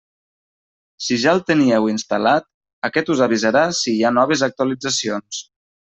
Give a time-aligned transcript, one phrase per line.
[1.07, 2.49] Si ja el teníeu instal·lat,
[2.91, 5.49] aquest us avisarà si hi ha noves actualitzacions.